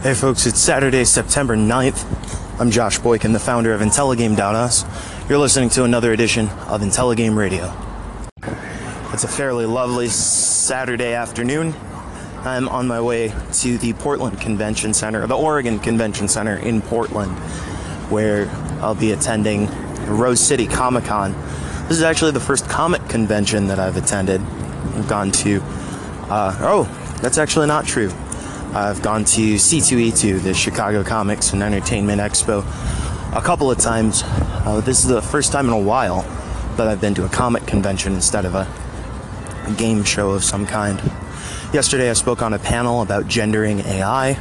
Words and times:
Hey 0.00 0.14
folks, 0.14 0.46
it's 0.46 0.60
Saturday, 0.60 1.02
September 1.02 1.56
9th. 1.56 2.60
I'm 2.60 2.70
Josh 2.70 3.00
Boykin, 3.00 3.32
the 3.32 3.40
founder 3.40 3.72
of 3.74 3.80
Intelligame.us. 3.80 4.84
You're 5.28 5.38
listening 5.38 5.70
to 5.70 5.82
another 5.82 6.12
edition 6.12 6.48
of 6.68 6.82
Intelligame 6.82 7.34
Radio. 7.34 7.74
It's 9.12 9.24
a 9.24 9.28
fairly 9.28 9.66
lovely 9.66 10.06
Saturday 10.06 11.14
afternoon. 11.14 11.74
I'm 12.44 12.68
on 12.68 12.86
my 12.86 13.00
way 13.00 13.34
to 13.54 13.76
the 13.78 13.92
Portland 13.94 14.40
Convention 14.40 14.94
Center, 14.94 15.26
the 15.26 15.36
Oregon 15.36 15.80
Convention 15.80 16.28
Center 16.28 16.54
in 16.54 16.80
Portland, 16.80 17.36
where 18.08 18.48
I'll 18.80 18.94
be 18.94 19.10
attending 19.10 19.66
Rose 20.06 20.38
City 20.38 20.68
Comic 20.68 21.06
Con. 21.06 21.32
This 21.88 21.96
is 21.96 22.02
actually 22.04 22.30
the 22.30 22.40
first 22.40 22.68
comic 22.68 23.08
convention 23.08 23.66
that 23.66 23.80
I've 23.80 23.96
attended. 23.96 24.40
I've 24.42 25.08
gone 25.08 25.32
to, 25.32 25.60
uh, 26.30 26.56
oh, 26.60 26.84
that's 27.20 27.36
actually 27.36 27.66
not 27.66 27.84
true. 27.84 28.12
I've 28.74 29.00
gone 29.00 29.24
to 29.24 29.54
C2E2, 29.54 30.42
the 30.42 30.52
Chicago 30.52 31.02
Comics 31.02 31.54
and 31.54 31.62
Entertainment 31.62 32.20
Expo, 32.20 32.60
a 33.34 33.40
couple 33.40 33.70
of 33.70 33.78
times. 33.78 34.22
Uh, 34.26 34.82
this 34.84 35.00
is 35.00 35.06
the 35.06 35.22
first 35.22 35.52
time 35.52 35.68
in 35.68 35.72
a 35.72 35.78
while 35.78 36.20
that 36.76 36.86
I've 36.86 37.00
been 37.00 37.14
to 37.14 37.24
a 37.24 37.30
comic 37.30 37.66
convention 37.66 38.12
instead 38.12 38.44
of 38.44 38.54
a, 38.54 38.68
a 39.66 39.74
game 39.78 40.04
show 40.04 40.32
of 40.32 40.44
some 40.44 40.66
kind. 40.66 41.00
Yesterday, 41.72 42.10
I 42.10 42.12
spoke 42.12 42.42
on 42.42 42.52
a 42.52 42.58
panel 42.58 43.00
about 43.00 43.26
gendering 43.26 43.80
AI, 43.80 44.34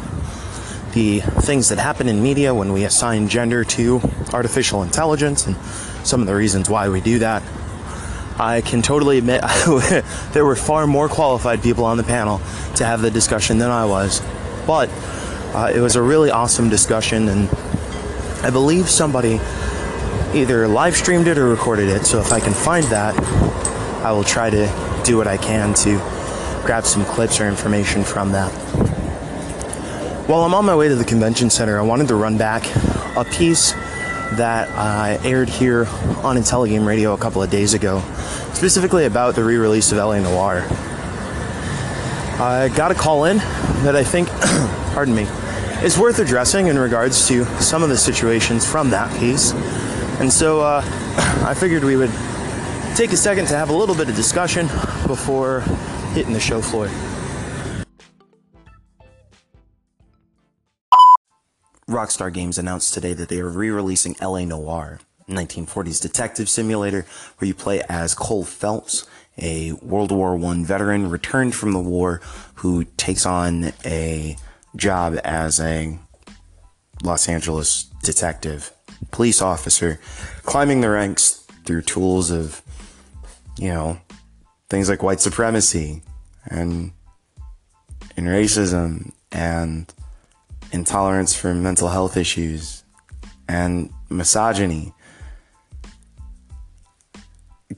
the 0.94 1.22
things 1.22 1.70
that 1.70 1.78
happen 1.78 2.09
in 2.09 2.22
media 2.22 2.53
when 2.53 2.73
we 2.73 2.84
assign 2.84 3.30
gender 3.30 3.64
to 3.64 4.02
artificial 4.34 4.84
intelligence, 4.84 5.48
and 5.48 5.55
some 6.05 6.20
of 6.20 6.28
the 6.28 6.36
reasons 6.36 6.70
why 6.70 6.89
we 6.89 7.00
do 7.00 7.20
that. 7.20 7.41
I 8.40 8.62
can 8.62 8.82
totally 8.82 9.18
admit 9.18 9.41
there 10.34 10.45
were 10.45 10.55
far 10.55 10.86
more 10.86 11.09
qualified 11.09 11.64
people 11.64 11.86
on 11.86 11.98
the 11.98 12.04
panel 12.04 12.40
to 12.76 12.86
have 12.86 13.02
the 13.02 13.09
discussion 13.09 13.58
than 13.58 13.72
I 13.72 13.86
was. 13.86 14.22
But 14.68 14.90
uh, 15.55 15.72
it 15.73 15.80
was 15.80 15.95
a 15.95 16.02
really 16.02 16.30
awesome 16.30 16.70
discussion, 16.70 17.30
and 17.30 17.50
I 18.44 18.52
believe 18.52 18.89
somebody 18.89 19.39
either 20.34 20.67
live 20.67 20.95
streamed 20.95 21.28
it 21.28 21.38
or 21.38 21.48
recorded 21.48 21.89
it. 21.89 22.06
So 22.06 22.20
if 22.20 22.31
I 22.31 22.39
can 22.39 22.53
find 22.53 22.86
that, 22.88 23.17
I 24.03 24.11
will 24.11 24.23
try 24.23 24.50
to 24.50 25.02
do 25.04 25.17
what 25.17 25.28
I 25.28 25.38
can 25.38 25.73
to 25.76 25.98
grab 26.64 26.86
some 26.86 27.06
clips 27.06 27.39
or 27.39 27.48
information 27.48 28.04
from 28.04 28.33
that. 28.33 28.52
While 30.28 30.44
I'm 30.44 30.54
on 30.54 30.66
my 30.66 30.76
way 30.76 30.89
to 30.89 30.95
the 30.95 31.06
convention 31.06 31.50
center, 31.50 31.80
I 31.80 31.81
wanted 31.81 32.09
to 32.09 32.16
run 32.16 32.38
back 32.38 32.66
a 33.16 33.23
piece 33.23 33.73
that 34.33 34.70
I 34.70 35.20
aired 35.23 35.50
here 35.50 35.86
on 36.23 36.36
Intelligame 36.36 36.86
Radio 36.86 37.14
a 37.14 37.17
couple 37.17 37.42
of 37.42 37.50
days 37.50 37.73
ago, 37.73 38.02
specifically 38.53 39.06
about 39.06 39.36
the 39.36 39.44
re 39.44 39.58
release 39.58 39.92
of 39.92 39.97
LA 39.97 40.20
Noire. 40.20 40.66
I 42.39 42.72
got 42.75 42.92
a 42.92 42.95
call 42.95 43.25
in 43.25 43.38
that 43.83 43.95
I 43.95 44.03
think, 44.03 44.30
pardon 44.94 45.16
me, 45.16 45.23
is 45.83 45.98
worth 45.98 46.20
addressing 46.20 46.67
in 46.67 46.78
regards 46.78 47.28
to 47.30 47.45
some 47.61 47.83
of 47.83 47.89
the 47.89 47.98
situations 47.98 48.70
from 48.70 48.89
that 48.92 49.11
piece. 49.20 49.53
And 50.20 50.31
so 50.31 50.61
uh, 50.61 50.81
I 51.45 51.53
figured 51.53 51.83
we 51.83 51.95
would 51.95 52.11
take 52.95 53.11
a 53.11 53.17
second 53.17 53.45
to 53.48 53.55
have 53.55 53.70
a 53.70 53.73
little 53.73 53.95
bit 53.95 54.09
of 54.09 54.16
discussion 54.16 54.67
before 55.08 55.61
hitting 56.14 56.33
the 56.33 56.39
show 56.39 56.61
floor. 56.61 56.89
Rockstar 61.98 62.31
Games 62.31 62.59
announced 62.59 62.94
today 62.94 63.14
that 63.14 63.28
they 63.28 63.40
are 63.40 63.50
re-releasing 63.50 64.16
LA 64.22 64.45
Noire, 64.45 65.00
1940s 65.28 66.00
detective 66.00 66.48
simulator 66.48 67.08
where 67.38 67.48
you 67.48 67.56
play 67.56 67.81
as 67.89 68.14
Cole 68.14 68.45
Phelps, 68.45 69.08
a 69.39 69.72
World 69.72 70.12
War 70.12 70.38
I 70.38 70.64
veteran 70.64 71.09
returned 71.09 71.56
from 71.56 71.73
the 71.73 71.80
war 71.80 72.22
who 72.58 72.84
takes 72.98 73.26
on 73.26 73.73
a 73.84 74.38
job 74.76 75.20
as 75.23 75.59
a 75.59 75.98
Los 77.02 77.28
Angeles 77.28 77.86
detective, 78.04 78.72
police 79.09 79.42
officer, 79.42 80.00
climbing 80.44 80.82
the 80.82 80.92
ranks 80.92 81.48
through 81.66 81.82
tools 81.82 82.30
of, 82.30 82.61
you 83.58 83.70
know, 83.70 84.00
things 84.70 84.88
like 84.88 85.02
white 85.02 85.20
supremacy 85.20 86.04
and 86.45 86.92
and 88.16 88.27
racism 88.27 89.14
and 89.32 89.92
intolerance 90.72 91.36
for 91.36 91.54
mental 91.54 91.89
health 91.89 92.17
issues 92.17 92.83
and 93.48 93.92
misogyny. 94.10 94.94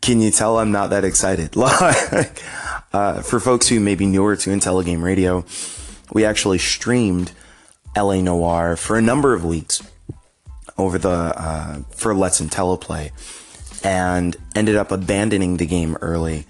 Can 0.02 0.22
you 0.22 0.32
tell 0.32 0.60
I'm 0.60 0.72
not 0.72 0.92
that 0.92 1.04
excited? 1.04 1.56
uh, 2.94 3.22
for 3.22 3.40
folks 3.40 3.68
who 3.68 3.80
may 3.80 3.96
be 3.96 4.06
newer 4.06 4.36
to 4.36 4.50
Intelligame 4.50 5.04
Radio, 5.04 5.46
we 6.14 6.26
actually 6.26 6.58
streamed 6.58 7.32
LA 7.98 8.22
Noire 8.22 8.76
for 8.76 8.98
a 8.98 9.02
number 9.02 9.34
of 9.34 9.44
weeks 9.44 9.82
over 10.78 10.98
the 10.98 11.10
uh, 11.10 11.80
for 11.92 12.16
Let's 12.16 12.40
IntelliPlay 12.40 13.12
and 13.84 14.36
ended 14.56 14.76
up 14.76 14.92
abandoning 14.92 15.58
the 15.58 15.66
game 15.66 15.98
early 16.02 16.46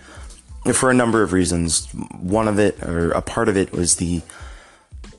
for 0.74 0.90
a 0.90 0.94
number 0.94 1.24
of 1.24 1.34
reasons. 1.34 1.88
One 1.94 2.48
of 2.48 2.60
it, 2.60 2.82
or 2.84 3.12
a 3.12 3.22
part 3.22 3.50
of 3.50 3.58
it, 3.58 3.72
was 3.72 3.96
the 3.96 4.22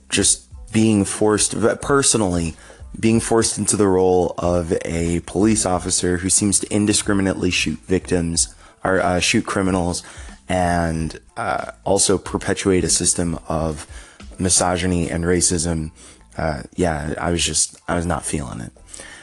just 0.09 0.49
being 0.72 1.04
forced, 1.04 1.54
personally, 1.81 2.54
being 2.98 3.20
forced 3.20 3.58
into 3.58 3.76
the 3.76 3.86
role 3.86 4.34
of 4.38 4.72
a 4.84 5.20
police 5.20 5.64
officer 5.64 6.19
who 6.19 6.31
seems 6.31 6.58
to 6.60 6.72
indiscriminately 6.72 7.50
shoot 7.50 7.78
victims 7.81 8.54
or 8.82 9.00
uh, 9.00 9.20
shoot 9.20 9.47
criminals 9.47 10.03
and 10.48 11.20
uh, 11.36 11.70
also 11.84 12.19
perpetuate 12.19 12.82
a 12.82 12.88
system 12.88 13.38
of 13.48 13.86
misogyny 14.38 15.09
and 15.09 15.25
racism. 15.25 15.92
Uh, 16.36 16.62
yeah, 16.75 17.14
I 17.20 17.30
was 17.30 17.44
just, 17.44 17.80
I 17.86 17.94
was 17.94 18.06
not 18.06 18.25
feeling 18.25 18.60
it. 18.60 18.72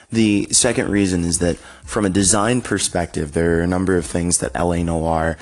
The 0.09 0.47
second 0.51 0.89
reason 0.89 1.25
is 1.25 1.39
that 1.39 1.57
from 1.83 2.05
a 2.05 2.09
design 2.09 2.61
perspective, 2.61 3.33
there 3.33 3.59
are 3.59 3.61
a 3.61 3.67
number 3.67 3.97
of 3.97 4.05
things 4.05 4.37
that 4.37 4.55
LA 4.55 4.77
Noire, 4.77 5.37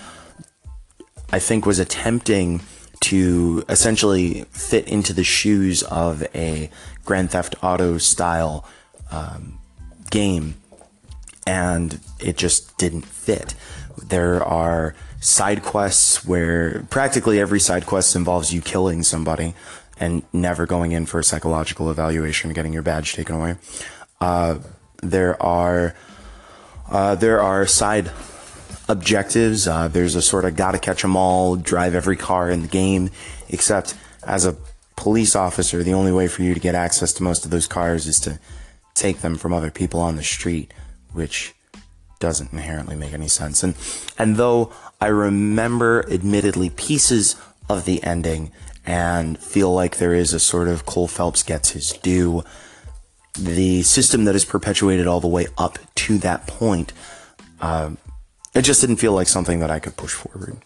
I 1.31 1.37
think, 1.37 1.67
was 1.67 1.77
attempting 1.77 2.61
to 3.05 3.63
essentially 3.69 4.45
fit 4.51 4.87
into 4.87 5.13
the 5.13 5.23
shoes 5.23 5.83
of 5.83 6.23
a 6.33 6.69
Grand 7.03 7.29
Theft 7.29 7.55
Auto 7.61 7.99
style 7.99 8.67
um, 9.11 9.59
game, 10.09 10.55
and 11.45 11.99
it 12.19 12.35
just 12.35 12.77
didn't 12.79 13.05
fit. 13.05 13.53
There 14.03 14.43
are 14.43 14.95
side 15.19 15.61
quests 15.61 16.25
where 16.25 16.83
practically 16.89 17.39
every 17.39 17.59
side 17.59 17.85
quest 17.85 18.15
involves 18.15 18.51
you 18.53 18.61
killing 18.61 19.03
somebody 19.03 19.53
and 19.99 20.23
never 20.33 20.65
going 20.65 20.91
in 20.91 21.05
for 21.05 21.19
a 21.19 21.23
psychological 21.23 21.91
evaluation, 21.91 22.49
and 22.49 22.55
getting 22.55 22.73
your 22.73 22.83
badge 22.83 23.13
taken 23.13 23.35
away. 23.35 23.55
Uh, 24.19 24.57
there 25.03 25.41
are 25.41 25.95
uh, 26.89 27.13
there 27.13 27.39
are 27.41 27.67
side 27.67 28.11
objectives. 28.87 29.67
Uh, 29.67 29.87
there's 29.87 30.15
a 30.15 30.21
sort 30.21 30.45
of 30.45 30.55
gotta 30.55 30.79
catch 30.79 31.03
'em 31.03 31.15
all, 31.15 31.55
drive 31.55 31.95
every 31.95 32.15
car 32.15 32.49
in 32.49 32.61
the 32.61 32.67
game, 32.67 33.09
except 33.49 33.95
as 34.23 34.45
a 34.45 34.55
police 34.95 35.35
officer, 35.35 35.83
the 35.83 35.93
only 35.93 36.11
way 36.11 36.27
for 36.27 36.43
you 36.43 36.53
to 36.53 36.59
get 36.59 36.75
access 36.75 37.13
to 37.13 37.23
most 37.23 37.45
of 37.45 37.51
those 37.51 37.67
cars 37.67 38.07
is 38.07 38.19
to 38.21 38.39
take 38.93 39.21
them 39.21 39.37
from 39.37 39.53
other 39.53 39.71
people 39.71 39.99
on 39.99 40.15
the 40.15 40.23
street, 40.23 40.73
which 41.13 41.53
doesn't 42.19 42.53
inherently 42.53 42.95
make 42.95 43.13
any 43.13 43.27
sense. 43.27 43.61
And 43.63 43.75
and 44.17 44.37
though 44.37 44.71
I 45.01 45.07
remember 45.07 46.05
admittedly 46.09 46.69
pieces 46.69 47.35
of 47.69 47.85
the 47.85 48.03
ending 48.03 48.51
and 48.85 49.37
feel 49.39 49.73
like 49.73 49.97
there 49.97 50.13
is 50.13 50.33
a 50.33 50.39
sort 50.39 50.67
of 50.67 50.85
Cole 50.85 51.07
Phelps 51.07 51.43
gets 51.43 51.71
his 51.71 51.91
due, 51.93 52.43
the 53.37 53.81
system 53.83 54.25
that 54.25 54.35
is 54.35 54.45
perpetuated 54.45 55.07
all 55.07 55.19
the 55.19 55.27
way 55.27 55.47
up 55.57 55.77
to 55.95 56.17
that 56.19 56.47
point 56.47 56.93
uh, 57.59 57.91
it 58.55 58.63
just 58.63 58.81
didn't 58.81 58.95
feel 58.95 59.11
like 59.11 59.27
something 59.27 59.59
that 59.59 59.69
I 59.69 59.79
could 59.79 59.97
push 59.97 60.13
forward. 60.13 60.57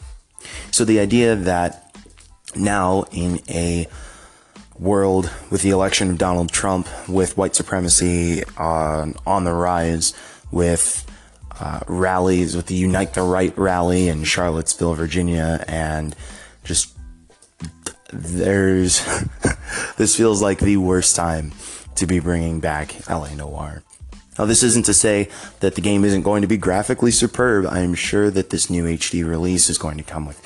So 0.72 0.86
the 0.86 1.00
idea 1.00 1.36
that 1.36 1.94
now 2.56 3.06
in 3.12 3.40
a 3.50 3.88
world 4.78 5.30
with 5.50 5.62
the 5.62 5.72
election 5.72 6.10
of 6.12 6.18
Donald 6.18 6.52
Trump, 6.52 6.88
with 7.08 7.36
white 7.36 7.56
supremacy 7.56 8.44
uh, 8.58 9.08
on 9.26 9.44
the 9.44 9.54
rise, 9.54 10.14
with 10.52 11.06
uh, 11.60 11.82
rallies, 11.88 12.56
with 12.56 12.68
the 12.68 12.76
Unite 12.76 13.14
the 13.14 13.22
Right 13.22 13.56
rally 13.58 14.08
in 14.08 14.24
Charlottesville, 14.24 14.94
Virginia, 14.94 15.64
and 15.68 16.16
just 16.64 16.96
there's 18.12 19.06
this 19.98 20.16
feels 20.16 20.42
like 20.42 20.60
the 20.60 20.78
worst 20.78 21.16
time 21.16 21.52
to 21.96 22.08
be 22.08 22.20
bringing 22.20 22.60
back 22.60 22.96
LA 23.10 23.34
Noire. 23.36 23.84
Now, 24.40 24.46
this 24.46 24.64
isn't 24.64 24.86
to 24.86 24.94
say 24.94 25.28
that 25.60 25.76
the 25.76 25.82
game 25.82 26.06
isn't 26.06 26.22
going 26.22 26.44
to 26.44 26.48
be 26.48 26.56
graphically 26.56 27.12
superb. 27.12 27.66
I 27.68 27.80
am 27.80 27.94
sure 27.94 28.32
that 28.32 28.52
this 28.52 28.70
new 28.70 28.86
HD 28.86 29.28
release 29.28 29.70
is 29.70 29.78
going 29.78 29.98
to 29.98 30.04
come 30.04 30.26
with 30.26 30.42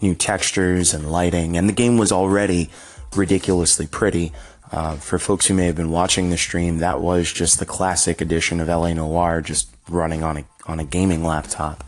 new 0.00 0.14
textures 0.14 0.94
and 0.94 1.12
lighting, 1.12 1.54
and 1.54 1.68
the 1.68 1.74
game 1.74 1.98
was 1.98 2.10
already 2.10 2.70
ridiculously 3.14 3.86
pretty. 3.86 4.32
Uh, 4.72 4.96
for 4.96 5.18
folks 5.18 5.46
who 5.46 5.52
may 5.52 5.66
have 5.66 5.76
been 5.76 5.90
watching 5.90 6.30
the 6.30 6.38
stream, 6.38 6.78
that 6.78 7.02
was 7.02 7.30
just 7.30 7.58
the 7.58 7.66
classic 7.66 8.22
edition 8.22 8.60
of 8.60 8.68
LA 8.68 8.94
Noire, 8.94 9.42
just 9.42 9.68
running 9.90 10.22
on 10.22 10.38
a 10.38 10.44
on 10.64 10.80
a 10.80 10.84
gaming 10.84 11.22
laptop. 11.22 11.84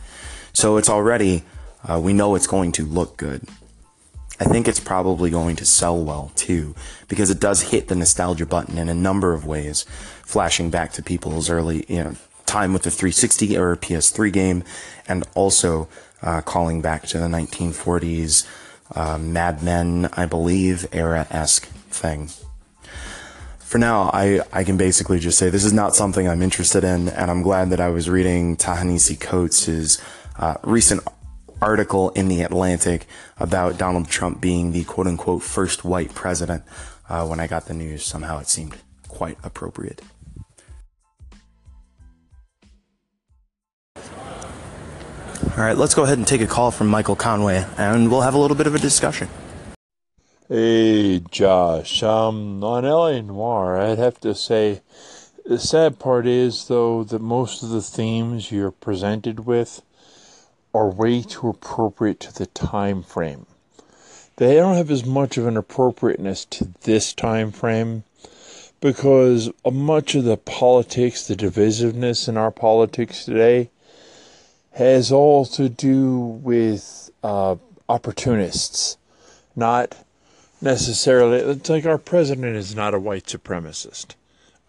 So 0.53 0.77
it's 0.77 0.89
already 0.89 1.43
uh, 1.83 1.99
we 1.99 2.13
know 2.13 2.35
it's 2.35 2.45
going 2.45 2.71
to 2.73 2.85
look 2.85 3.17
good. 3.17 3.41
I 4.39 4.45
think 4.45 4.67
it's 4.67 4.79
probably 4.79 5.29
going 5.29 5.55
to 5.55 5.65
sell 5.65 6.01
well 6.03 6.31
too, 6.35 6.75
because 7.07 7.29
it 7.29 7.39
does 7.39 7.63
hit 7.63 7.87
the 7.87 7.95
nostalgia 7.95 8.45
button 8.45 8.77
in 8.77 8.87
a 8.89 8.93
number 8.93 9.33
of 9.33 9.45
ways, 9.45 9.85
flashing 10.23 10.69
back 10.69 10.91
to 10.93 11.03
people's 11.03 11.49
early, 11.49 11.85
you 11.87 12.03
know, 12.03 12.15
time 12.45 12.71
with 12.71 12.83
the 12.83 12.91
360 12.91 13.57
or 13.57 13.75
PS3 13.75 14.31
game, 14.31 14.63
and 15.07 15.23
also 15.35 15.87
uh, 16.21 16.41
calling 16.41 16.81
back 16.81 17.03
to 17.07 17.17
the 17.17 17.27
1940s 17.27 18.47
uh, 18.95 19.17
Mad 19.17 19.63
Men, 19.63 20.09
I 20.13 20.25
believe, 20.25 20.87
era 20.91 21.27
esque 21.29 21.65
thing. 21.65 22.29
For 23.59 23.77
now, 23.79 24.09
I, 24.13 24.39
I 24.53 24.63
can 24.63 24.77
basically 24.77 25.19
just 25.19 25.37
say 25.37 25.49
this 25.49 25.65
is 25.65 25.73
not 25.73 25.93
something 25.93 26.27
I'm 26.27 26.41
interested 26.41 26.83
in, 26.83 27.09
and 27.09 27.29
I'm 27.29 27.41
glad 27.41 27.69
that 27.71 27.81
I 27.81 27.89
was 27.89 28.09
reading 28.09 28.55
Ta-Nehisi 28.55 29.19
Coates' 29.19 30.01
uh, 30.37 30.55
recent 30.63 31.01
article 31.61 32.09
in 32.11 32.27
The 32.27 32.41
Atlantic 32.41 33.05
about 33.37 33.77
Donald 33.77 34.09
Trump 34.09 34.41
being 34.41 34.71
the 34.71 34.83
quote 34.83 35.07
unquote 35.07 35.43
first 35.43 35.83
white 35.83 36.13
president. 36.13 36.63
Uh, 37.09 37.25
when 37.25 37.39
I 37.39 37.47
got 37.47 37.65
the 37.65 37.73
news, 37.73 38.03
somehow 38.05 38.39
it 38.39 38.47
seemed 38.47 38.77
quite 39.07 39.37
appropriate. 39.43 40.01
All 45.57 45.63
right, 45.63 45.77
let's 45.77 45.95
go 45.95 46.03
ahead 46.03 46.19
and 46.19 46.27
take 46.27 46.41
a 46.41 46.47
call 46.47 46.69
from 46.69 46.87
Michael 46.87 47.15
Conway, 47.15 47.65
and 47.77 48.11
we'll 48.11 48.21
have 48.21 48.35
a 48.35 48.37
little 48.37 48.55
bit 48.55 48.67
of 48.67 48.75
a 48.75 48.79
discussion. 48.79 49.27
Hey, 50.47 51.19
Josh. 51.31 52.03
Um, 52.03 52.63
on 52.63 52.83
LA 52.83 53.21
Noire, 53.21 53.79
I'd 53.79 53.97
have 53.97 54.19
to 54.21 54.35
say 54.35 54.81
the 55.45 55.57
sad 55.57 55.97
part 55.97 56.27
is, 56.27 56.67
though, 56.67 57.03
that 57.05 57.21
most 57.21 57.63
of 57.63 57.69
the 57.69 57.81
themes 57.81 58.51
you're 58.51 58.69
presented 58.69 59.47
with 59.47 59.81
are 60.77 60.89
way 60.89 61.23
too 61.23 61.49
appropriate 61.49 62.19
to 62.19 62.33
the 62.33 62.45
time 62.45 63.01
frame. 63.01 63.47
They 64.35 64.55
don't 64.55 64.75
have 64.75 64.91
as 64.91 65.05
much 65.05 65.37
of 65.37 65.47
an 65.47 65.57
appropriateness 65.57 66.45
to 66.45 66.69
this 66.81 67.13
time 67.13 67.51
frame 67.51 68.03
because 68.79 69.49
much 69.69 70.13
of 70.13 70.23
the 70.23 70.37
politics, 70.37 71.27
the 71.27 71.35
divisiveness 71.35 72.29
in 72.29 72.37
our 72.37 72.51
politics 72.51 73.25
today, 73.25 73.71
has 74.73 75.11
all 75.11 75.45
to 75.45 75.67
do 75.67 76.19
with 76.19 77.09
uh, 77.23 77.55
opportunists, 77.89 78.97
not 79.55 79.95
necessarily. 80.61 81.39
It's 81.39 81.69
like 81.71 81.87
our 81.87 81.97
president 81.97 82.55
is 82.55 82.75
not 82.75 82.93
a 82.93 82.99
white 82.99 83.25
supremacist. 83.25 84.13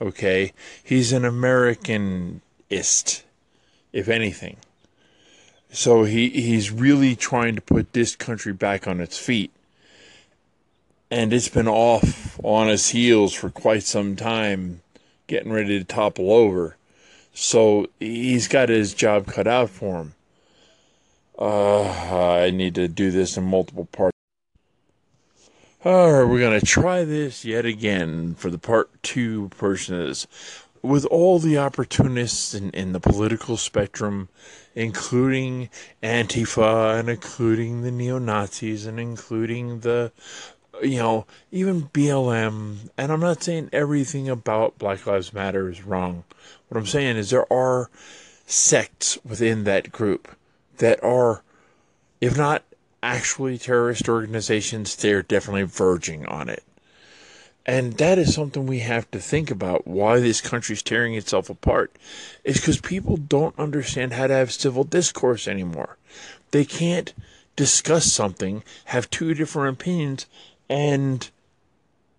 Okay, 0.00 0.52
he's 0.82 1.12
an 1.12 1.24
Americanist, 1.24 3.22
if 3.92 4.08
anything. 4.08 4.56
So 5.70 6.04
he, 6.04 6.30
he's 6.30 6.70
really 6.70 7.14
trying 7.14 7.54
to 7.54 7.60
put 7.60 7.92
this 7.92 8.16
country 8.16 8.52
back 8.52 8.86
on 8.86 9.00
its 9.00 9.18
feet. 9.18 9.50
And 11.10 11.32
it's 11.32 11.48
been 11.48 11.68
off 11.68 12.38
on 12.42 12.68
its 12.68 12.90
heels 12.90 13.32
for 13.34 13.50
quite 13.50 13.82
some 13.82 14.16
time, 14.16 14.82
getting 15.26 15.52
ready 15.52 15.78
to 15.78 15.84
topple 15.84 16.32
over. 16.32 16.76
So 17.32 17.86
he's 17.98 18.48
got 18.48 18.68
his 18.68 18.94
job 18.94 19.26
cut 19.26 19.46
out 19.46 19.70
for 19.70 19.96
him. 19.96 20.14
Uh, 21.38 21.88
I 22.42 22.50
need 22.50 22.74
to 22.74 22.88
do 22.88 23.10
this 23.10 23.36
in 23.36 23.44
multiple 23.44 23.86
parts. 23.86 24.16
All 25.84 26.10
right, 26.10 26.28
we're 26.28 26.40
going 26.40 26.58
to 26.58 26.66
try 26.66 27.04
this 27.04 27.44
yet 27.44 27.64
again 27.64 28.34
for 28.34 28.50
the 28.50 28.58
part 28.58 28.90
two 29.04 29.48
portion 29.50 29.94
of 29.94 30.08
this 30.08 30.26
with 30.88 31.04
all 31.06 31.38
the 31.38 31.58
opportunists 31.58 32.54
in, 32.54 32.70
in 32.70 32.92
the 32.92 33.00
political 33.00 33.58
spectrum, 33.58 34.30
including 34.74 35.68
Antifa 36.02 36.98
and 36.98 37.10
including 37.10 37.82
the 37.82 37.90
neo 37.90 38.18
Nazis 38.18 38.86
and 38.86 38.98
including 38.98 39.80
the, 39.80 40.10
you 40.82 40.96
know, 40.96 41.26
even 41.52 41.82
BLM. 41.90 42.88
And 42.96 43.12
I'm 43.12 43.20
not 43.20 43.42
saying 43.42 43.68
everything 43.70 44.30
about 44.30 44.78
Black 44.78 45.06
Lives 45.06 45.34
Matter 45.34 45.68
is 45.68 45.84
wrong. 45.84 46.24
What 46.68 46.78
I'm 46.78 46.86
saying 46.86 47.18
is 47.18 47.28
there 47.28 47.52
are 47.52 47.90
sects 48.46 49.18
within 49.22 49.64
that 49.64 49.92
group 49.92 50.34
that 50.78 51.04
are, 51.04 51.42
if 52.22 52.34
not 52.34 52.62
actually 53.02 53.58
terrorist 53.58 54.08
organizations, 54.08 54.96
they're 54.96 55.22
definitely 55.22 55.64
verging 55.64 56.24
on 56.24 56.48
it. 56.48 56.62
And 57.68 57.98
that 57.98 58.16
is 58.16 58.34
something 58.34 58.64
we 58.64 58.78
have 58.78 59.10
to 59.10 59.20
think 59.20 59.50
about 59.50 59.86
why 59.86 60.20
this 60.20 60.40
country's 60.40 60.82
tearing 60.82 61.14
itself 61.14 61.50
apart. 61.50 61.94
Is 62.42 62.56
because 62.56 62.80
people 62.80 63.18
don't 63.18 63.58
understand 63.58 64.14
how 64.14 64.26
to 64.26 64.32
have 64.32 64.52
civil 64.52 64.84
discourse 64.84 65.46
anymore. 65.46 65.98
They 66.50 66.64
can't 66.64 67.12
discuss 67.56 68.10
something, 68.10 68.64
have 68.86 69.10
two 69.10 69.34
different 69.34 69.78
opinions, 69.78 70.24
and 70.70 71.28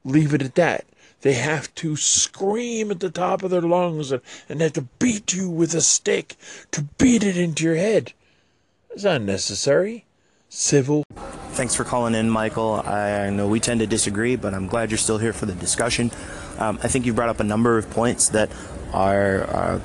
leave 0.06 0.36
it 0.36 0.44
at 0.44 0.54
that. 0.54 0.86
They 1.22 1.34
have 1.34 1.74
to 1.76 1.96
scream 1.96 2.92
at 2.92 3.00
the 3.00 3.10
top 3.10 3.42
of 3.42 3.50
their 3.50 3.60
lungs 3.62 4.12
and, 4.12 4.22
and 4.50 4.62
have 4.62 4.74
to 4.74 4.88
beat 5.00 5.34
you 5.34 5.50
with 5.50 5.74
a 5.74 5.82
stick 5.82 6.36
to 6.70 6.84
beat 7.00 7.24
it 7.24 7.38
into 7.38 7.64
your 7.64 7.76
head. 7.76 8.14
It's 8.92 9.04
unnecessary. 9.04 10.06
Civil 10.50 11.06
Thanks 11.60 11.76
for 11.76 11.84
calling 11.84 12.16
in, 12.16 12.30
Michael. 12.30 12.76
I 12.86 13.30
know 13.32 13.46
we 13.50 13.60
tend 13.60 13.82
to 13.82 13.86
disagree, 13.86 14.38
but 14.38 14.54
I'm 14.54 14.68
glad 14.68 14.92
you're 14.92 14.98
still 14.98 15.18
here 15.18 15.34
for 15.34 15.46
the 15.46 15.54
discussion. 15.54 16.10
Um, 16.58 16.80
I 16.82 16.88
think 16.88 17.06
you 17.06 17.12
brought 17.12 17.28
up 17.28 17.42
a 17.42 17.44
number 17.44 17.78
of 17.78 17.90
points 17.90 18.30
that 18.30 18.50
are 18.94 19.44
uh, 19.44 19.80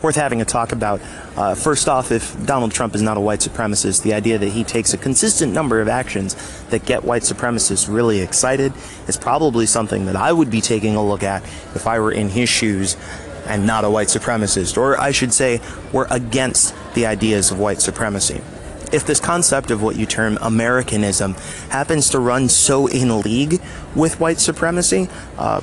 worth 0.00 0.16
having 0.16 0.40
a 0.40 0.46
talk 0.46 0.72
about. 0.72 1.02
Uh, 1.36 1.54
first 1.54 1.86
off, 1.86 2.10
if 2.10 2.42
Donald 2.46 2.72
Trump 2.72 2.94
is 2.94 3.02
not 3.02 3.18
a 3.18 3.20
white 3.20 3.40
supremacist, 3.40 4.04
the 4.04 4.14
idea 4.14 4.38
that 4.38 4.48
he 4.48 4.64
takes 4.64 4.94
a 4.94 4.96
consistent 4.96 5.52
number 5.52 5.82
of 5.82 5.88
actions 5.88 6.34
that 6.70 6.86
get 6.86 7.04
white 7.04 7.22
supremacists 7.22 7.92
really 7.94 8.20
excited 8.20 8.72
is 9.08 9.18
probably 9.18 9.66
something 9.66 10.06
that 10.06 10.16
I 10.16 10.32
would 10.32 10.50
be 10.50 10.62
taking 10.62 10.96
a 10.96 11.04
look 11.06 11.22
at 11.22 11.42
if 11.74 11.86
I 11.86 12.00
were 12.00 12.12
in 12.12 12.30
his 12.30 12.48
shoes 12.48 12.96
and 13.46 13.66
not 13.66 13.84
a 13.84 13.90
white 13.90 14.08
supremacist, 14.08 14.78
or 14.78 14.98
I 14.98 15.10
should 15.10 15.34
say, 15.34 15.60
were 15.92 16.06
against 16.10 16.74
the 16.94 17.04
ideas 17.04 17.50
of 17.50 17.58
white 17.58 17.82
supremacy 17.82 18.40
if 18.92 19.06
this 19.06 19.20
concept 19.20 19.70
of 19.70 19.82
what 19.82 19.96
you 19.96 20.06
term 20.06 20.38
Americanism 20.40 21.34
happens 21.70 22.10
to 22.10 22.18
run 22.18 22.48
so 22.48 22.86
in 22.86 23.20
league 23.20 23.60
with 23.94 24.20
white 24.20 24.38
supremacy, 24.38 25.08
uh, 25.38 25.60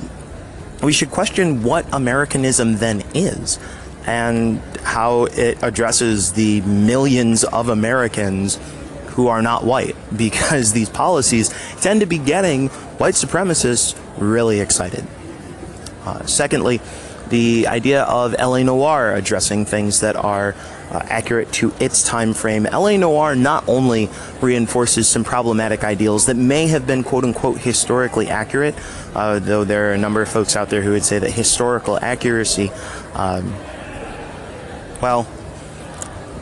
we 0.82 0.92
should 0.92 1.10
question 1.10 1.62
what 1.62 1.86
Americanism 1.92 2.76
then 2.76 3.02
is 3.14 3.58
and 4.06 4.60
how 4.82 5.24
it 5.24 5.62
addresses 5.62 6.32
the 6.32 6.60
millions 6.62 7.44
of 7.44 7.68
Americans 7.68 8.58
who 9.08 9.28
are 9.28 9.40
not 9.40 9.64
white 9.64 9.96
because 10.16 10.72
these 10.72 10.88
policies 10.88 11.48
tend 11.80 12.00
to 12.00 12.06
be 12.06 12.18
getting 12.18 12.68
white 12.98 13.14
supremacists 13.14 13.98
really 14.18 14.60
excited. 14.60 15.06
Uh, 16.04 16.24
secondly, 16.26 16.80
the 17.28 17.66
idea 17.66 18.02
of 18.02 18.32
LA 18.38 18.62
Noire 18.62 19.14
addressing 19.14 19.64
things 19.64 20.00
that 20.00 20.16
are 20.16 20.54
uh, 20.90 21.04
accurate 21.08 21.50
to 21.52 21.72
its 21.80 22.02
time 22.02 22.34
frame. 22.34 22.64
LA 22.64 22.96
Noire 22.96 23.34
not 23.34 23.68
only 23.68 24.08
reinforces 24.40 25.08
some 25.08 25.24
problematic 25.24 25.82
ideals 25.82 26.26
that 26.26 26.36
may 26.36 26.66
have 26.68 26.86
been 26.86 27.02
quote 27.02 27.24
unquote 27.24 27.58
historically 27.58 28.28
accurate, 28.28 28.74
uh, 29.14 29.38
though 29.38 29.64
there 29.64 29.90
are 29.90 29.94
a 29.94 29.98
number 29.98 30.22
of 30.22 30.28
folks 30.28 30.56
out 30.56 30.70
there 30.70 30.82
who 30.82 30.90
would 30.92 31.04
say 31.04 31.18
that 31.18 31.30
historical 31.30 31.98
accuracy, 32.00 32.70
um, 33.14 33.52
well, 35.00 35.26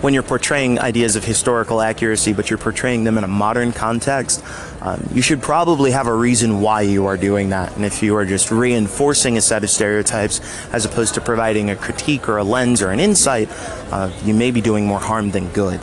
when 0.02 0.12
you're 0.14 0.22
portraying 0.24 0.80
ideas 0.80 1.16
of 1.16 1.24
historical 1.24 1.80
accuracy, 1.80 2.32
but 2.32 2.50
you're 2.50 2.58
portraying 2.58 3.04
them 3.04 3.16
in 3.16 3.24
a 3.24 3.28
modern 3.28 3.72
context, 3.72 4.44
um, 4.80 5.00
you 5.12 5.22
should 5.22 5.40
probably 5.40 5.92
have 5.92 6.08
a 6.08 6.14
reason 6.14 6.60
why 6.60 6.82
you 6.82 7.06
are 7.06 7.16
doing 7.16 7.50
that. 7.50 7.74
And 7.76 7.84
if 7.84 8.02
you 8.02 8.16
are 8.16 8.26
just 8.26 8.50
reinforcing 8.50 9.36
a 9.36 9.40
set 9.40 9.62
of 9.62 9.70
stereotypes 9.70 10.40
as 10.72 10.84
opposed 10.84 11.14
to 11.14 11.20
providing 11.20 11.70
a 11.70 11.76
critique 11.76 12.28
or 12.28 12.38
a 12.38 12.44
lens 12.44 12.82
or 12.82 12.90
an 12.90 12.98
insight, 12.98 13.48
uh, 13.92 14.10
you 14.24 14.34
may 14.34 14.50
be 14.50 14.60
doing 14.60 14.86
more 14.86 15.00
harm 15.00 15.30
than 15.30 15.48
good. 15.50 15.80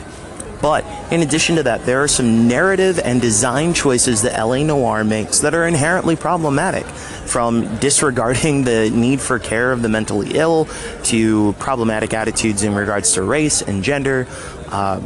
But 0.60 0.84
in 1.10 1.22
addition 1.22 1.56
to 1.56 1.62
that, 1.64 1.86
there 1.86 2.02
are 2.02 2.08
some 2.08 2.46
narrative 2.46 2.98
and 2.98 3.20
design 3.20 3.72
choices 3.72 4.22
that 4.22 4.38
LA 4.38 4.62
Noire 4.62 5.04
makes 5.04 5.40
that 5.40 5.54
are 5.54 5.66
inherently 5.66 6.16
problematic. 6.16 6.84
From 6.84 7.76
disregarding 7.76 8.64
the 8.64 8.90
need 8.90 9.20
for 9.20 9.38
care 9.38 9.72
of 9.72 9.82
the 9.82 9.88
mentally 9.88 10.32
ill 10.34 10.68
to 11.04 11.54
problematic 11.54 12.12
attitudes 12.12 12.62
in 12.62 12.74
regards 12.74 13.12
to 13.12 13.22
race 13.22 13.62
and 13.62 13.84
gender. 13.84 14.26
Uh, 14.68 15.00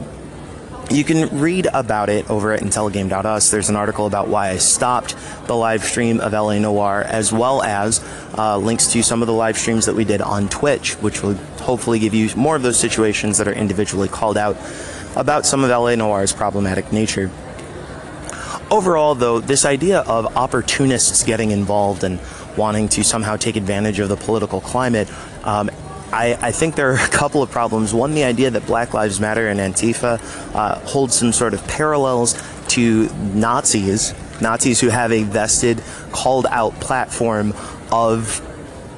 you 0.90 1.04
can 1.04 1.40
read 1.40 1.66
about 1.72 2.08
it 2.08 2.30
over 2.30 2.52
at 2.52 2.60
Intelligame.us. 2.60 3.50
There's 3.50 3.70
an 3.70 3.76
article 3.76 4.06
about 4.06 4.28
why 4.28 4.50
I 4.50 4.58
stopped 4.58 5.16
the 5.46 5.56
live 5.56 5.82
stream 5.82 6.20
of 6.20 6.32
LA 6.32 6.58
Noire, 6.58 7.02
as 7.02 7.32
well 7.32 7.62
as 7.62 8.04
uh, 8.36 8.58
links 8.58 8.92
to 8.92 9.02
some 9.02 9.22
of 9.22 9.26
the 9.26 9.32
live 9.32 9.56
streams 9.56 9.86
that 9.86 9.94
we 9.94 10.04
did 10.04 10.20
on 10.20 10.48
Twitch, 10.48 10.94
which 10.94 11.22
will 11.22 11.34
hopefully 11.62 11.98
give 11.98 12.14
you 12.14 12.28
more 12.36 12.54
of 12.54 12.62
those 12.62 12.78
situations 12.78 13.38
that 13.38 13.48
are 13.48 13.52
individually 13.52 14.08
called 14.08 14.36
out 14.36 14.56
about 15.16 15.46
some 15.46 15.64
of 15.64 15.70
LA 15.70 15.94
Noire's 15.94 16.32
problematic 16.32 16.92
nature. 16.92 17.30
Overall, 18.70 19.14
though, 19.14 19.40
this 19.40 19.64
idea 19.64 20.00
of 20.00 20.36
opportunists 20.36 21.22
getting 21.22 21.50
involved 21.50 22.02
and 22.02 22.20
wanting 22.56 22.88
to 22.88 23.04
somehow 23.04 23.36
take 23.36 23.56
advantage 23.56 23.98
of 23.98 24.08
the 24.08 24.16
political 24.16 24.60
climate 24.60 25.08
um, 25.44 25.70
I, 26.14 26.38
I, 26.40 26.52
think 26.52 26.76
there 26.76 26.92
are 26.92 27.04
a 27.04 27.08
couple 27.08 27.42
of 27.42 27.50
problems. 27.50 27.92
One, 27.92 28.14
the 28.14 28.24
idea 28.24 28.50
that 28.50 28.66
Black 28.66 28.94
Lives 28.94 29.20
Matter 29.20 29.48
and 29.48 29.58
Antifa 29.58 30.20
uh, 30.54 30.78
hold 30.86 31.12
some 31.12 31.32
sort 31.32 31.54
of 31.54 31.66
parallels 31.66 32.40
to 32.68 33.08
Nazis, 33.34 34.14
Nazis 34.40 34.80
who 34.80 34.88
have 34.88 35.10
a 35.10 35.24
vested, 35.24 35.82
called 36.12 36.46
out 36.50 36.72
platform 36.80 37.52
of 37.90 38.40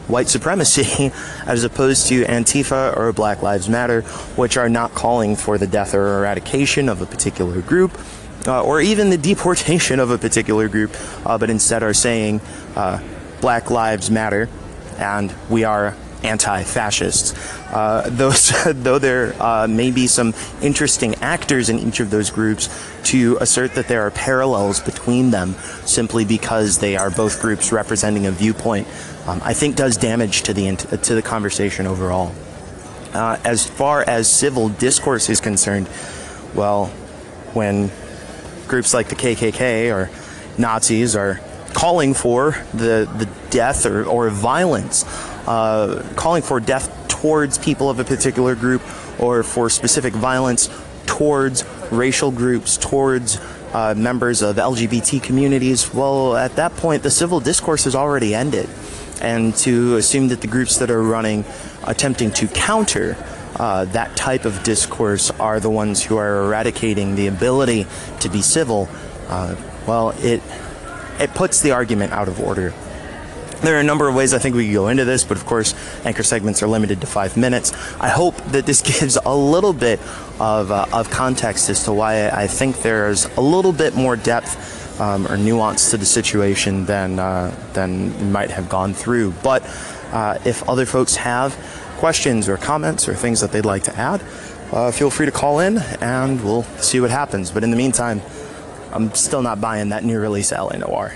white 0.08 0.28
supremacy 0.28 1.12
as 1.46 1.64
opposed 1.64 2.06
to 2.08 2.24
Antifa 2.24 2.96
or 2.96 3.12
Black 3.12 3.42
Lives 3.42 3.68
Matter, 3.68 4.02
which 4.36 4.56
are 4.56 4.68
not 4.68 4.94
calling 4.94 5.36
for 5.36 5.58
the 5.58 5.66
death 5.66 5.94
or 5.94 6.18
eradication 6.18 6.88
of 6.88 7.02
a 7.02 7.06
particular 7.06 7.60
group. 7.60 7.98
Uh, 8.46 8.62
or 8.62 8.80
even 8.80 9.10
the 9.10 9.18
deportation 9.18 9.98
of 9.98 10.12
a 10.12 10.18
particular 10.18 10.68
group, 10.68 10.94
uh, 11.24 11.36
but 11.36 11.50
instead 11.50 11.82
are 11.82 11.92
saying 11.92 12.40
uh, 12.76 13.02
Black 13.40 13.72
Lives 13.72 14.08
Matter 14.08 14.48
and 14.98 15.34
we 15.50 15.64
are 15.64 15.96
anti-fascists. 16.22 17.34
Uh, 17.72 18.08
those, 18.10 18.52
though 18.66 18.98
there 18.98 19.34
uh, 19.42 19.66
may 19.66 19.90
be 19.90 20.06
some 20.06 20.34
interesting 20.62 21.14
actors 21.16 21.68
in 21.68 21.78
each 21.78 22.00
of 22.00 22.10
those 22.10 22.30
groups, 22.30 22.68
to 23.04 23.36
assert 23.40 23.74
that 23.74 23.88
there 23.88 24.02
are 24.02 24.10
parallels 24.10 24.80
between 24.80 25.30
them 25.30 25.54
simply 25.84 26.24
because 26.24 26.78
they 26.78 26.96
are 26.96 27.10
both 27.10 27.40
groups 27.40 27.72
representing 27.72 28.26
a 28.26 28.30
viewpoint, 28.30 28.86
um, 29.26 29.40
I 29.44 29.54
think 29.54 29.76
does 29.76 29.96
damage 29.96 30.42
to 30.42 30.54
the 30.54 30.76
to 30.76 31.14
the 31.14 31.22
conversation 31.22 31.86
overall. 31.86 32.32
Uh, 33.12 33.38
as 33.44 33.66
far 33.66 34.02
as 34.02 34.30
civil 34.30 34.68
discourse 34.68 35.30
is 35.30 35.40
concerned, 35.40 35.88
well, 36.54 36.86
when 37.54 37.90
groups 38.68 38.92
like 38.92 39.08
the 39.08 39.14
KKK 39.14 39.94
or 39.94 40.10
Nazis 40.58 41.16
are 41.16 41.40
calling 41.72 42.14
for 42.14 42.52
the, 42.72 43.08
the 43.18 43.28
death 43.50 43.86
or, 43.86 44.04
or 44.04 44.28
violence, 44.30 45.04
uh, 45.46 46.06
calling 46.16 46.42
for 46.42 46.60
death 46.60 47.08
towards 47.08 47.58
people 47.58 47.88
of 47.88 47.98
a 48.00 48.04
particular 48.04 48.54
group 48.54 48.82
or 49.20 49.42
for 49.42 49.70
specific 49.70 50.12
violence 50.12 50.68
towards 51.06 51.64
racial 51.90 52.30
groups, 52.30 52.76
towards 52.76 53.38
uh, 53.72 53.94
members 53.96 54.42
of 54.42 54.56
LGBT 54.56 55.22
communities, 55.22 55.92
well, 55.92 56.36
at 56.36 56.56
that 56.56 56.74
point, 56.76 57.02
the 57.02 57.10
civil 57.10 57.40
discourse 57.40 57.84
has 57.84 57.94
already 57.94 58.34
ended. 58.34 58.68
And 59.20 59.54
to 59.56 59.96
assume 59.96 60.28
that 60.28 60.40
the 60.40 60.46
groups 60.46 60.78
that 60.78 60.90
are 60.90 61.02
running, 61.02 61.44
attempting 61.84 62.30
to 62.32 62.48
counter 62.48 63.16
uh, 63.56 63.86
that 63.86 64.14
type 64.16 64.44
of 64.44 64.62
discourse 64.62 65.30
are 65.30 65.60
the 65.60 65.70
ones 65.70 66.02
who 66.02 66.18
are 66.18 66.44
eradicating 66.44 67.14
the 67.14 67.26
ability 67.26 67.86
to 68.20 68.28
be 68.28 68.42
civil, 68.42 68.88
uh, 69.28 69.56
well, 69.86 70.10
it 70.18 70.42
it 71.18 71.32
puts 71.32 71.62
the 71.62 71.70
argument 71.70 72.12
out 72.12 72.28
of 72.28 72.40
order. 72.40 72.74
There 73.62 73.76
are 73.76 73.80
a 73.80 73.84
number 73.84 74.06
of 74.06 74.14
ways 74.14 74.34
I 74.34 74.38
think 74.38 74.54
we 74.54 74.66
could 74.66 74.74
go 74.74 74.88
into 74.88 75.06
this, 75.06 75.24
but 75.24 75.38
of 75.38 75.46
course, 75.46 75.74
anchor 76.04 76.22
segments 76.22 76.62
are 76.62 76.66
limited 76.66 77.00
to 77.00 77.06
five 77.06 77.38
minutes. 77.38 77.72
I 77.98 78.10
hope 78.10 78.36
that 78.52 78.66
this 78.66 78.82
gives 79.00 79.16
a 79.16 79.34
little 79.34 79.72
bit 79.72 79.98
of, 80.38 80.70
uh, 80.70 80.86
of 80.92 81.08
context 81.10 81.70
as 81.70 81.84
to 81.84 81.92
why 81.92 82.28
I 82.28 82.48
think 82.48 82.82
there's 82.82 83.24
a 83.36 83.40
little 83.40 83.72
bit 83.72 83.94
more 83.94 84.14
depth 84.16 84.85
um, 85.00 85.26
or 85.28 85.36
nuance 85.36 85.90
to 85.90 85.96
the 85.96 86.06
situation 86.06 86.84
than, 86.86 87.18
uh, 87.18 87.54
than 87.72 88.32
might 88.32 88.50
have 88.50 88.68
gone 88.68 88.94
through. 88.94 89.32
But 89.42 89.62
uh, 90.12 90.38
if 90.44 90.68
other 90.68 90.86
folks 90.86 91.16
have 91.16 91.54
questions 91.98 92.48
or 92.48 92.56
comments 92.56 93.08
or 93.08 93.14
things 93.14 93.40
that 93.40 93.52
they'd 93.52 93.64
like 93.64 93.84
to 93.84 93.96
add, 93.96 94.22
uh, 94.72 94.90
feel 94.90 95.10
free 95.10 95.26
to 95.26 95.32
call 95.32 95.60
in 95.60 95.78
and 96.00 96.42
we'll 96.44 96.64
see 96.78 97.00
what 97.00 97.10
happens. 97.10 97.50
But 97.50 97.64
in 97.64 97.70
the 97.70 97.76
meantime, 97.76 98.20
I'm 98.92 99.12
still 99.14 99.42
not 99.42 99.60
buying 99.60 99.90
that 99.90 100.04
new 100.04 100.18
release 100.18 100.52
LA 100.52 100.76
Noire. 100.76 101.14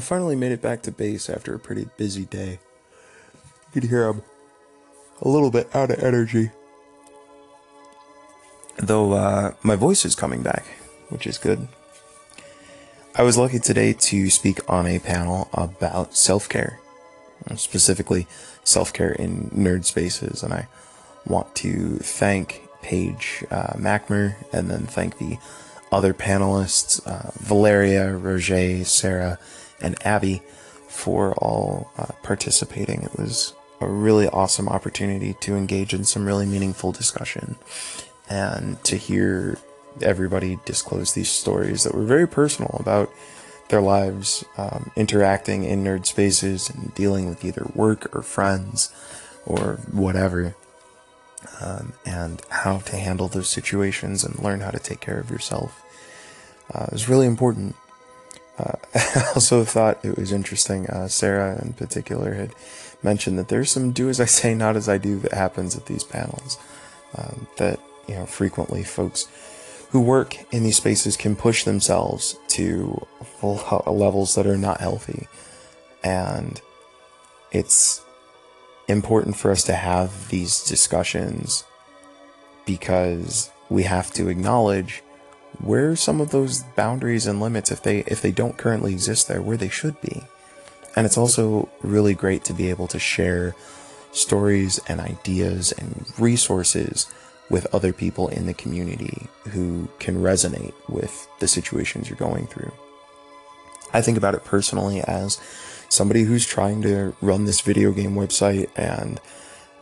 I 0.00 0.02
finally 0.02 0.34
made 0.34 0.50
it 0.50 0.62
back 0.62 0.80
to 0.84 0.92
base 0.92 1.28
after 1.28 1.54
a 1.54 1.58
pretty 1.58 1.86
busy 1.98 2.24
day. 2.24 2.52
You 2.52 3.70
could 3.74 3.84
hear 3.90 4.08
I'm 4.08 4.22
a 5.20 5.28
little 5.28 5.50
bit 5.50 5.68
out 5.76 5.90
of 5.90 6.02
energy. 6.02 6.52
Though 8.78 9.12
uh, 9.12 9.52
my 9.62 9.76
voice 9.76 10.06
is 10.06 10.14
coming 10.14 10.42
back, 10.42 10.64
which 11.10 11.26
is 11.26 11.36
good. 11.36 11.68
I 13.14 13.24
was 13.24 13.36
lucky 13.36 13.58
today 13.58 13.92
to 13.92 14.30
speak 14.30 14.60
on 14.66 14.86
a 14.86 15.00
panel 15.00 15.50
about 15.52 16.16
self 16.16 16.48
care, 16.48 16.80
specifically 17.56 18.26
self 18.64 18.94
care 18.94 19.12
in 19.12 19.50
nerd 19.50 19.84
spaces, 19.84 20.42
and 20.42 20.54
I 20.54 20.66
want 21.26 21.54
to 21.56 21.98
thank 21.98 22.62
Paige 22.80 23.44
uh, 23.50 23.74
and 23.76 24.70
then 24.70 24.86
thank 24.86 25.18
the 25.18 25.36
other 25.92 26.14
panelists, 26.14 27.06
uh, 27.06 27.32
Valeria, 27.34 28.16
Roger, 28.16 28.82
Sarah, 28.84 29.38
and 29.80 29.96
Abby 30.06 30.42
for 30.88 31.34
all 31.34 31.90
uh, 31.96 32.12
participating. 32.22 33.02
It 33.02 33.16
was 33.18 33.54
a 33.80 33.88
really 33.88 34.28
awesome 34.28 34.68
opportunity 34.68 35.34
to 35.40 35.56
engage 35.56 35.94
in 35.94 36.04
some 36.04 36.26
really 36.26 36.46
meaningful 36.46 36.92
discussion 36.92 37.56
and 38.28 38.82
to 38.84 38.96
hear 38.96 39.58
everybody 40.02 40.58
disclose 40.64 41.14
these 41.14 41.30
stories 41.30 41.84
that 41.84 41.94
were 41.94 42.04
very 42.04 42.28
personal 42.28 42.76
about 42.78 43.10
their 43.68 43.80
lives, 43.80 44.44
um, 44.56 44.90
interacting 44.96 45.64
in 45.64 45.82
nerd 45.82 46.04
spaces 46.04 46.68
and 46.68 46.94
dealing 46.94 47.28
with 47.28 47.44
either 47.44 47.70
work 47.74 48.14
or 48.14 48.22
friends 48.22 48.92
or 49.46 49.78
whatever, 49.92 50.56
um, 51.60 51.92
and 52.04 52.42
how 52.50 52.78
to 52.78 52.96
handle 52.96 53.28
those 53.28 53.48
situations 53.48 54.24
and 54.24 54.38
learn 54.40 54.60
how 54.60 54.70
to 54.70 54.78
take 54.78 55.00
care 55.00 55.18
of 55.18 55.30
yourself. 55.30 55.82
Uh, 56.72 56.86
was 56.92 57.08
really 57.08 57.26
important. 57.26 57.74
Uh, 58.60 58.76
I 58.94 59.32
also 59.34 59.64
thought 59.64 60.04
it 60.04 60.16
was 60.16 60.32
interesting. 60.32 60.86
Uh, 60.86 61.08
Sarah, 61.08 61.60
in 61.62 61.72
particular, 61.72 62.34
had 62.34 62.54
mentioned 63.02 63.38
that 63.38 63.48
there's 63.48 63.70
some 63.70 63.92
"do 63.92 64.08
as 64.08 64.20
I 64.20 64.26
say, 64.26 64.54
not 64.54 64.76
as 64.76 64.88
I 64.88 64.98
do" 64.98 65.18
that 65.20 65.32
happens 65.32 65.76
at 65.76 65.86
these 65.86 66.04
panels. 66.04 66.58
Um, 67.16 67.48
that 67.56 67.80
you 68.06 68.14
know, 68.14 68.26
frequently 68.26 68.84
folks 68.84 69.26
who 69.90 70.00
work 70.00 70.36
in 70.52 70.62
these 70.62 70.76
spaces 70.76 71.16
can 71.16 71.34
push 71.34 71.64
themselves 71.64 72.36
to 72.48 73.06
levels 73.86 74.34
that 74.34 74.46
are 74.46 74.58
not 74.58 74.80
healthy, 74.80 75.26
and 76.04 76.60
it's 77.52 78.02
important 78.88 79.36
for 79.36 79.50
us 79.50 79.62
to 79.64 79.74
have 79.74 80.28
these 80.28 80.64
discussions 80.64 81.64
because 82.66 83.50
we 83.68 83.84
have 83.84 84.12
to 84.12 84.28
acknowledge 84.28 85.02
where 85.62 85.96
some 85.96 86.20
of 86.20 86.30
those 86.30 86.62
boundaries 86.62 87.26
and 87.26 87.40
limits 87.40 87.70
if 87.70 87.82
they 87.82 88.00
if 88.00 88.22
they 88.22 88.32
don't 88.32 88.56
currently 88.56 88.92
exist 88.92 89.28
there 89.28 89.42
where 89.42 89.56
they 89.56 89.68
should 89.68 90.00
be? 90.00 90.22
And 90.96 91.06
it's 91.06 91.18
also 91.18 91.68
really 91.82 92.14
great 92.14 92.44
to 92.44 92.52
be 92.52 92.70
able 92.70 92.88
to 92.88 92.98
share 92.98 93.54
stories 94.12 94.80
and 94.88 95.00
ideas 95.00 95.72
and 95.72 96.06
resources 96.18 97.06
with 97.48 97.72
other 97.74 97.92
people 97.92 98.28
in 98.28 98.46
the 98.46 98.54
community 98.54 99.28
who 99.50 99.88
can 99.98 100.22
resonate 100.22 100.74
with 100.88 101.28
the 101.40 101.48
situations 101.48 102.08
you're 102.08 102.16
going 102.16 102.46
through. 102.46 102.72
I 103.92 104.02
think 104.02 104.16
about 104.16 104.34
it 104.34 104.44
personally 104.44 105.00
as 105.00 105.40
somebody 105.88 106.22
who's 106.22 106.46
trying 106.46 106.82
to 106.82 107.14
run 107.20 107.44
this 107.44 107.60
video 107.60 107.92
game 107.92 108.14
website 108.14 108.70
and 108.76 109.20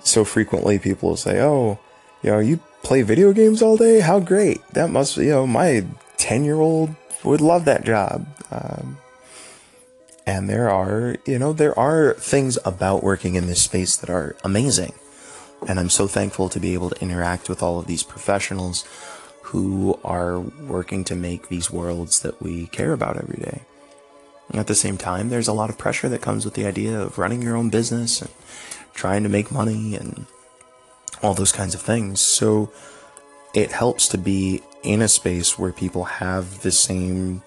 so 0.00 0.24
frequently 0.24 0.78
people 0.78 1.10
will 1.10 1.16
say 1.16 1.40
oh 1.40 1.78
you 2.22 2.30
know 2.30 2.38
you 2.38 2.58
play 2.82 3.02
video 3.02 3.32
games 3.32 3.62
all 3.62 3.76
day? 3.76 4.00
How 4.00 4.20
great! 4.20 4.66
That 4.72 4.90
must, 4.90 5.16
be. 5.16 5.24
you 5.24 5.30
know, 5.30 5.46
my 5.46 5.86
10 6.16 6.44
year 6.44 6.60
old 6.60 6.94
would 7.24 7.40
love 7.40 7.64
that 7.64 7.84
job. 7.84 8.26
Um, 8.50 8.98
and 10.26 10.48
there 10.48 10.68
are, 10.68 11.16
you 11.26 11.38
know, 11.38 11.52
there 11.52 11.78
are 11.78 12.14
things 12.14 12.58
about 12.64 13.02
working 13.02 13.34
in 13.34 13.46
this 13.46 13.62
space 13.62 13.96
that 13.96 14.10
are 14.10 14.36
amazing. 14.44 14.92
And 15.66 15.80
I'm 15.80 15.88
so 15.88 16.06
thankful 16.06 16.48
to 16.50 16.60
be 16.60 16.74
able 16.74 16.90
to 16.90 17.02
interact 17.02 17.48
with 17.48 17.62
all 17.62 17.78
of 17.78 17.86
these 17.86 18.02
professionals 18.02 18.84
who 19.42 19.98
are 20.04 20.38
working 20.38 21.04
to 21.04 21.16
make 21.16 21.48
these 21.48 21.70
worlds 21.70 22.20
that 22.20 22.42
we 22.42 22.66
care 22.66 22.92
about 22.92 23.16
every 23.16 23.42
day. 23.42 23.62
At 24.52 24.66
the 24.66 24.74
same 24.74 24.98
time, 24.98 25.30
there's 25.30 25.48
a 25.48 25.52
lot 25.54 25.70
of 25.70 25.78
pressure 25.78 26.08
that 26.10 26.22
comes 26.22 26.44
with 26.44 26.54
the 26.54 26.66
idea 26.66 27.00
of 27.00 27.18
running 27.18 27.42
your 27.42 27.56
own 27.56 27.70
business 27.70 28.20
and 28.20 28.30
trying 28.94 29.22
to 29.22 29.28
make 29.28 29.50
money 29.50 29.94
and 29.94 30.26
all 31.22 31.34
those 31.34 31.52
kinds 31.52 31.74
of 31.74 31.80
things. 31.80 32.20
So 32.20 32.70
it 33.54 33.72
helps 33.72 34.08
to 34.08 34.18
be 34.18 34.62
in 34.82 35.02
a 35.02 35.08
space 35.08 35.58
where 35.58 35.72
people 35.72 36.04
have 36.04 36.62
the 36.62 36.70
same 36.70 37.42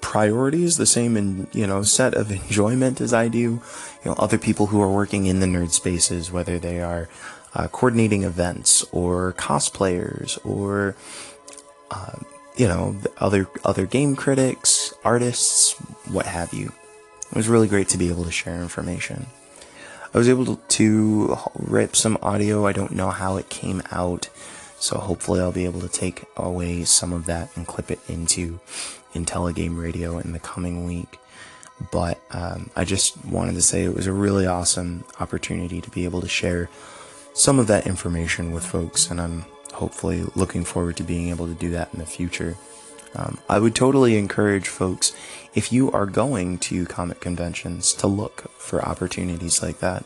priorities, 0.00 0.76
the 0.76 0.86
same 0.86 1.16
in, 1.16 1.48
you 1.52 1.66
know, 1.66 1.82
set 1.82 2.14
of 2.14 2.30
enjoyment 2.42 3.00
as 3.00 3.12
I 3.12 3.28
do. 3.28 3.38
You 3.38 3.60
know, 4.04 4.14
other 4.18 4.38
people 4.38 4.66
who 4.66 4.80
are 4.80 4.92
working 4.92 5.26
in 5.26 5.40
the 5.40 5.46
nerd 5.46 5.70
spaces, 5.70 6.30
whether 6.30 6.58
they 6.58 6.80
are 6.80 7.08
uh, 7.54 7.68
coordinating 7.68 8.22
events 8.22 8.84
or 8.92 9.32
cosplayers 9.32 10.38
or, 10.46 10.94
uh, 11.90 12.18
you 12.56 12.68
know, 12.68 12.96
other 13.18 13.48
other 13.64 13.86
game 13.86 14.14
critics, 14.14 14.94
artists, 15.04 15.72
what 16.08 16.26
have 16.26 16.52
you. 16.54 16.72
It 17.30 17.36
was 17.36 17.48
really 17.48 17.68
great 17.68 17.88
to 17.88 17.98
be 17.98 18.08
able 18.08 18.24
to 18.24 18.30
share 18.30 18.62
information. 18.62 19.26
I 20.16 20.18
was 20.18 20.30
able 20.30 20.56
to 20.56 21.36
rip 21.58 21.94
some 21.94 22.16
audio. 22.22 22.66
I 22.66 22.72
don't 22.72 22.92
know 22.92 23.10
how 23.10 23.36
it 23.36 23.50
came 23.50 23.82
out, 23.90 24.30
so 24.78 24.96
hopefully 24.96 25.40
I'll 25.40 25.52
be 25.52 25.66
able 25.66 25.80
to 25.80 25.90
take 25.90 26.24
away 26.38 26.84
some 26.84 27.12
of 27.12 27.26
that 27.26 27.54
and 27.54 27.66
clip 27.66 27.90
it 27.90 28.00
into 28.08 28.58
IntelliGame 29.12 29.78
Radio 29.78 30.16
in 30.16 30.32
the 30.32 30.38
coming 30.38 30.86
week. 30.86 31.18
But 31.90 32.18
um, 32.30 32.70
I 32.74 32.86
just 32.86 33.22
wanted 33.26 33.56
to 33.56 33.60
say 33.60 33.84
it 33.84 33.94
was 33.94 34.06
a 34.06 34.12
really 34.14 34.46
awesome 34.46 35.04
opportunity 35.20 35.82
to 35.82 35.90
be 35.90 36.06
able 36.06 36.22
to 36.22 36.28
share 36.28 36.70
some 37.34 37.58
of 37.58 37.66
that 37.66 37.86
information 37.86 38.52
with 38.52 38.64
folks, 38.64 39.10
and 39.10 39.20
I'm 39.20 39.44
hopefully 39.74 40.24
looking 40.34 40.64
forward 40.64 40.96
to 40.96 41.02
being 41.02 41.28
able 41.28 41.46
to 41.46 41.52
do 41.52 41.72
that 41.72 41.92
in 41.92 41.98
the 41.98 42.06
future. 42.06 42.56
Um, 43.14 43.38
I 43.48 43.58
would 43.58 43.74
totally 43.74 44.16
encourage 44.18 44.68
folks, 44.68 45.12
if 45.54 45.72
you 45.72 45.90
are 45.92 46.06
going 46.06 46.58
to 46.58 46.84
comic 46.86 47.20
conventions, 47.20 47.94
to 47.94 48.06
look 48.06 48.50
for 48.58 48.84
opportunities 48.84 49.62
like 49.62 49.78
that, 49.78 50.04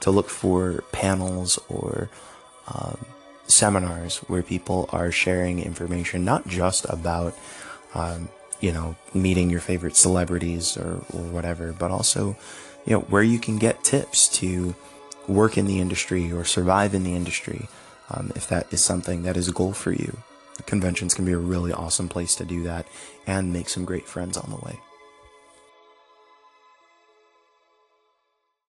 to 0.00 0.10
look 0.10 0.28
for 0.28 0.84
panels 0.92 1.58
or 1.68 2.08
um, 2.68 2.98
seminars 3.46 4.18
where 4.28 4.42
people 4.42 4.88
are 4.92 5.10
sharing 5.10 5.60
information, 5.60 6.24
not 6.24 6.46
just 6.46 6.84
about, 6.88 7.36
um, 7.94 8.28
you 8.60 8.72
know, 8.72 8.96
meeting 9.12 9.50
your 9.50 9.60
favorite 9.60 9.96
celebrities 9.96 10.76
or, 10.76 11.04
or 11.12 11.22
whatever, 11.30 11.72
but 11.72 11.90
also, 11.90 12.36
you 12.86 12.92
know, 12.94 13.00
where 13.00 13.22
you 13.22 13.38
can 13.38 13.58
get 13.58 13.82
tips 13.82 14.28
to 14.28 14.74
work 15.28 15.56
in 15.56 15.66
the 15.66 15.80
industry 15.80 16.32
or 16.32 16.44
survive 16.44 16.94
in 16.94 17.04
the 17.04 17.14
industry 17.14 17.68
um, 18.10 18.32
if 18.34 18.46
that 18.48 18.72
is 18.72 18.84
something 18.84 19.22
that 19.22 19.36
is 19.36 19.48
a 19.48 19.52
goal 19.52 19.72
for 19.72 19.92
you. 19.92 20.18
Conventions 20.66 21.14
can 21.14 21.24
be 21.24 21.32
a 21.32 21.38
really 21.38 21.72
awesome 21.72 22.08
place 22.08 22.34
to 22.36 22.44
do 22.44 22.62
that 22.64 22.86
and 23.26 23.52
make 23.52 23.68
some 23.68 23.84
great 23.84 24.06
friends 24.06 24.36
on 24.36 24.50
the 24.50 24.56
way. 24.56 24.80